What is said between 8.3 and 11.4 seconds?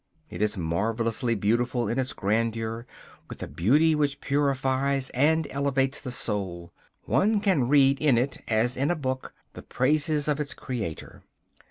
as in a book, the praises of its Creator.